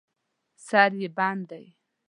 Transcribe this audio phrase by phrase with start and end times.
[0.67, 1.65] سر یې بند دی.